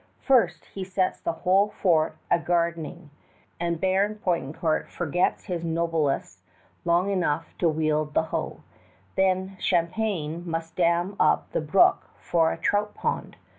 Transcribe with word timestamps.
First, 0.23 0.65
he 0.65 0.83
sets 0.83 1.19
the 1.21 1.31
whole 1.45 1.69
fort 1.69 2.17
a 2.31 2.39
gardening, 2.39 3.11
and 3.59 3.79
Baron 3.79 4.15
Poutrincourt 4.15 4.89
forgets 4.89 5.43
his 5.45 5.63
noblesse 5.63 6.41
long 6.85 7.11
enough 7.11 7.55
to 7.59 7.69
wield 7.69 8.15
the 8.15 8.23
hoe. 8.23 8.61
Then 9.15 9.57
Champlain 9.59 10.41
must 10.49 10.75
dam 10.75 11.15
up 11.19 11.51
the 11.51 11.61
brook 11.61 12.09
for 12.19 12.51
a 12.51 12.57
trout 12.57 12.95
pond. 12.95 13.37